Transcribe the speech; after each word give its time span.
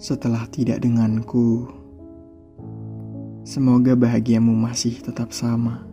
Setelah 0.00 0.48
tidak 0.48 0.80
denganku, 0.80 1.68
semoga 3.44 3.92
bahagiamu 3.92 4.56
masih 4.56 4.96
tetap 4.96 5.28
sama. 5.28 5.84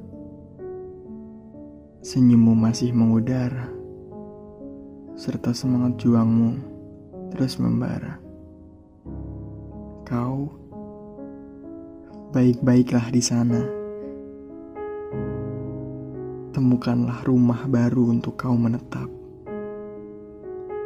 Senyummu 1.99 2.55
masih 2.55 2.95
mengudara, 2.95 3.67
serta 5.19 5.51
semangat 5.51 5.99
juangmu 5.99 6.55
terus 7.35 7.59
membara. 7.59 8.15
Kau 10.07 10.55
baik-baiklah 12.31 13.11
di 13.11 13.19
sana. 13.19 13.60
Temukanlah 16.55 17.27
rumah 17.27 17.68
baru 17.68 18.15
untuk 18.15 18.39
kau 18.39 18.55
menetap. 18.55 19.11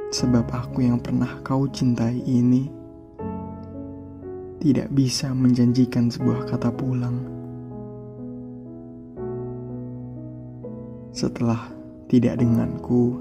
Sebab 0.10 0.49
aku 0.49 0.90
yang 0.90 0.98
pernah 0.98 1.38
kau 1.46 1.70
cintai 1.70 2.18
ini 2.26 2.80
tidak 4.62 4.94
bisa 4.94 5.34
menjanjikan 5.34 6.14
sebuah 6.14 6.46
kata 6.46 6.70
pulang. 6.70 7.18
Setelah 11.10 11.66
tidak 12.06 12.38
denganku, 12.38 13.18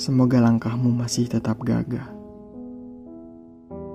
semoga 0.00 0.40
langkahmu 0.40 0.88
masih 0.96 1.28
tetap 1.28 1.60
gagah. 1.60 2.08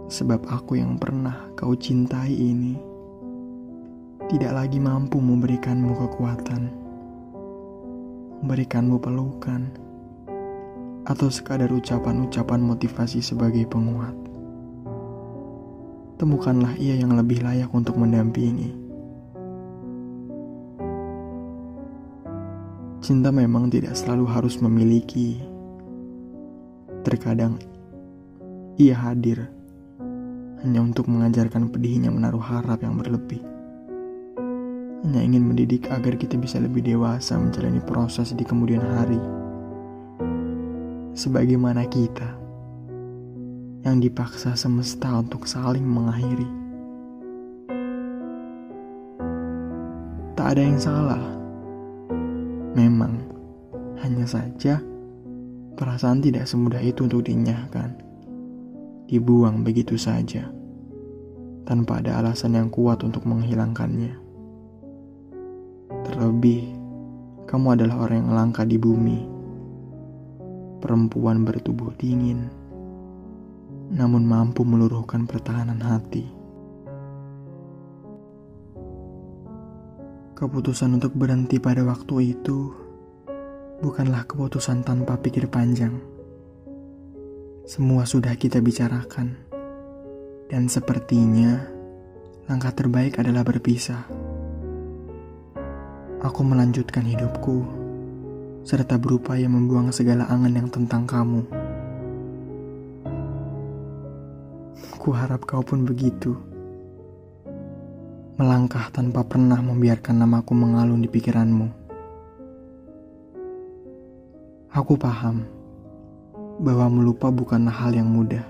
Sebab 0.05 0.45
aku 0.53 0.77
yang 0.77 1.01
pernah 1.01 1.49
kau 1.57 1.73
cintai 1.73 2.29
ini 2.29 2.77
tidak 4.29 4.53
lagi 4.53 4.77
mampu 4.77 5.17
memberikanmu 5.17 5.97
kekuatan, 5.97 6.69
memberikanmu 8.45 9.01
pelukan, 9.01 9.65
atau 11.09 11.25
sekadar 11.33 11.73
ucapan-ucapan 11.73 12.61
motivasi 12.61 13.17
sebagai 13.25 13.65
penguat 13.65 14.30
temukanlah 16.21 16.77
ia 16.77 17.01
yang 17.01 17.17
lebih 17.17 17.41
layak 17.41 17.73
untuk 17.73 17.97
mendampingi. 17.97 18.69
Cinta 23.01 23.33
memang 23.33 23.73
tidak 23.73 23.97
selalu 23.97 24.29
harus 24.29 24.61
memiliki. 24.61 25.41
Terkadang 27.01 27.57
ia 28.77 28.93
hadir 28.93 29.49
hanya 30.61 30.85
untuk 30.85 31.09
mengajarkan 31.09 31.73
pedihnya 31.73 32.13
menaruh 32.13 32.45
harap 32.45 32.85
yang 32.85 33.01
berlebih. 33.01 33.41
Hanya 35.01 35.25
ingin 35.25 35.41
mendidik 35.41 35.89
agar 35.89 36.21
kita 36.21 36.37
bisa 36.37 36.61
lebih 36.61 36.85
dewasa 36.85 37.33
menjalani 37.33 37.81
proses 37.81 38.37
di 38.37 38.45
kemudian 38.45 38.85
hari. 38.85 39.17
Sebagaimana 41.17 41.89
kita 41.89 42.40
yang 43.81 43.97
dipaksa 43.97 44.53
semesta 44.53 45.09
untuk 45.09 45.49
saling 45.49 45.81
mengakhiri. 45.81 46.45
Tak 50.37 50.47
ada 50.57 50.61
yang 50.61 50.77
salah. 50.77 51.23
Memang, 52.77 53.25
hanya 54.05 54.25
saja 54.29 54.77
perasaan 55.73 56.21
tidak 56.21 56.45
semudah 56.45 56.81
itu 56.81 57.09
untuk 57.09 57.25
dinyahkan. 57.25 57.97
Dibuang 59.09 59.65
begitu 59.65 59.97
saja, 59.97 60.45
tanpa 61.65 61.99
ada 62.05 62.21
alasan 62.21 62.55
yang 62.55 62.69
kuat 62.69 63.01
untuk 63.01 63.25
menghilangkannya. 63.25 64.13
Terlebih, 66.05 66.63
kamu 67.49 67.67
adalah 67.75 68.07
orang 68.07 68.17
yang 68.23 68.31
langka 68.31 68.63
di 68.63 68.77
bumi. 68.77 69.19
Perempuan 70.79 71.43
bertubuh 71.45 71.93
dingin 71.99 72.60
namun 73.91 74.23
mampu 74.23 74.63
meluruhkan 74.63 75.27
pertahanan 75.27 75.83
hati. 75.83 76.23
Keputusan 80.39 80.97
untuk 80.97 81.13
berhenti 81.13 81.59
pada 81.59 81.83
waktu 81.83 82.33
itu 82.33 82.71
bukanlah 83.83 84.25
keputusan 84.25 84.81
tanpa 84.81 85.19
pikir 85.19 85.51
panjang. 85.51 85.99
Semua 87.67 88.09
sudah 88.09 88.33
kita 88.39 88.57
bicarakan, 88.57 89.37
dan 90.49 90.65
sepertinya 90.65 91.61
langkah 92.49 92.73
terbaik 92.73 93.21
adalah 93.21 93.45
berpisah. 93.45 94.07
Aku 96.25 96.41
melanjutkan 96.41 97.05
hidupku 97.05 97.81
serta 98.61 98.97
berupaya 98.97 99.49
membuang 99.49 99.93
segala 99.93 100.29
angan 100.29 100.53
yang 100.53 100.69
tentang 100.69 101.05
kamu. 101.05 101.60
Ku 105.01 105.17
harap 105.17 105.49
kau 105.49 105.65
pun 105.65 105.81
begitu. 105.81 106.37
Melangkah 108.37 108.93
tanpa 108.93 109.25
pernah 109.25 109.57
membiarkan 109.57 110.13
namaku 110.13 110.53
mengalun 110.53 111.01
di 111.01 111.09
pikiranmu. 111.09 111.67
Aku 114.69 114.93
paham 115.01 115.41
bahwa 116.61 116.85
melupa 116.93 117.33
bukanlah 117.33 117.73
hal 117.73 117.97
yang 117.97 118.13
mudah. 118.13 118.45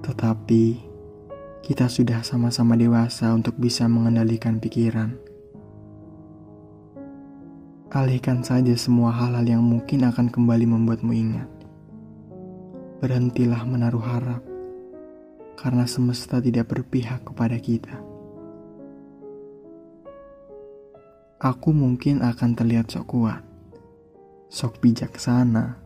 Tetapi 0.00 0.80
kita 1.60 1.84
sudah 1.84 2.24
sama-sama 2.24 2.72
dewasa 2.72 3.36
untuk 3.36 3.60
bisa 3.60 3.84
mengendalikan 3.84 4.56
pikiran. 4.56 5.12
Alihkan 7.92 8.40
saja 8.40 8.72
semua 8.80 9.12
hal-hal 9.12 9.44
yang 9.44 9.60
mungkin 9.60 10.08
akan 10.08 10.32
kembali 10.32 10.64
membuatmu 10.64 11.12
ingat 11.12 11.56
berhentilah 12.96 13.60
menaruh 13.68 14.00
harap, 14.00 14.40
karena 15.60 15.84
semesta 15.84 16.40
tidak 16.40 16.72
berpihak 16.72 17.20
kepada 17.28 17.60
kita. 17.60 17.92
Aku 21.36 21.76
mungkin 21.76 22.24
akan 22.24 22.56
terlihat 22.56 22.88
sok 22.88 23.12
kuat, 23.12 23.44
sok 24.48 24.80
bijaksana, 24.80 25.76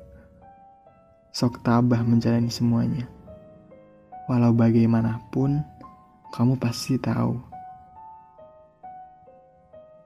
sok 1.35 1.59
tabah 1.67 2.07
menjalani 2.07 2.51
semuanya. 2.51 3.11
Walau 4.31 4.55
bagaimanapun, 4.55 5.67
kamu 6.31 6.55
pasti 6.63 6.95
tahu 7.03 7.35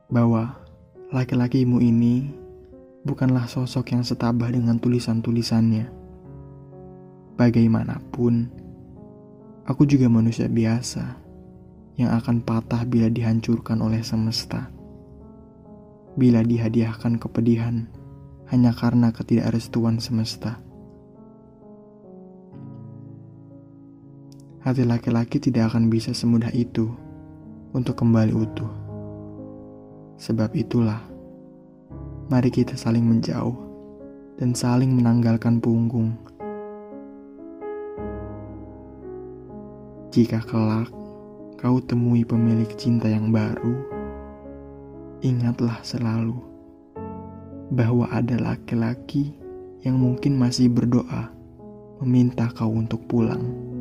bahwa 0.09 0.57
laki-lakimu 1.13 1.85
ini 1.85 2.33
bukanlah 3.05 3.45
sosok 3.45 3.93
yang 3.93 4.01
setabah 4.01 4.49
dengan 4.49 4.81
tulisan-tulisannya 4.81 6.04
Bagaimanapun, 7.35 8.47
aku 9.67 9.83
juga 9.91 10.07
manusia 10.07 10.47
biasa 10.47 11.19
yang 11.99 12.15
akan 12.15 12.47
patah 12.47 12.87
bila 12.87 13.11
dihancurkan 13.11 13.83
oleh 13.83 14.07
semesta. 14.07 14.71
Bila 16.15 16.47
dihadiahkan 16.47 17.19
kepedihan 17.19 17.91
hanya 18.55 18.71
karena 18.71 19.11
ketidakrestuan 19.11 19.99
semesta. 19.99 20.63
Hati 24.63 24.87
laki-laki 24.87 25.43
tidak 25.43 25.75
akan 25.75 25.91
bisa 25.91 26.15
semudah 26.15 26.55
itu 26.55 26.87
untuk 27.75 27.99
kembali 27.99 28.31
utuh. 28.31 28.71
Sebab 30.23 30.55
itulah, 30.55 31.03
mari 32.31 32.55
kita 32.55 32.79
saling 32.79 33.03
menjauh 33.03 33.59
dan 34.39 34.55
saling 34.55 34.95
menanggalkan 34.95 35.59
punggung 35.59 36.15
Jika 40.15 40.47
kelak 40.47 40.95
kau 41.59 41.83
temui 41.83 42.23
pemilik 42.23 42.71
cinta 42.79 43.11
yang 43.11 43.35
baru, 43.35 43.83
ingatlah 45.27 45.83
selalu 45.83 46.39
bahwa 47.75 48.07
ada 48.15 48.39
laki-laki 48.39 49.35
yang 49.83 49.99
mungkin 49.99 50.39
masih 50.39 50.71
berdoa 50.71 51.35
meminta 51.99 52.47
kau 52.55 52.71
untuk 52.71 53.03
pulang. 53.11 53.74